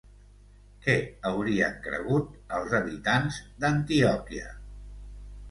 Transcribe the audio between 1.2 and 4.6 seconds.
haurien cregut els habitants d'Antioquia?